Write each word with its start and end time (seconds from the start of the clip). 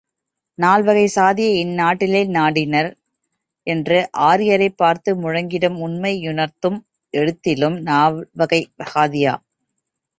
நால்வகைச் 0.57 1.11
சாதியை 1.11 1.65
இந்நாட்டினில் 1.65 2.31
நாட்டினீர், 2.31 2.89
என்று 3.67 3.97
ஆரியரைப் 4.21 4.77
பார்த்து 4.77 5.13
முழங்கிடும் 5.17 5.77
உண்மையுணர்ந்தும், 5.81 6.79
எழுத்திலும் 7.13 7.79
நால்வகைச் 7.85 8.71
சாதியா? 8.91 9.35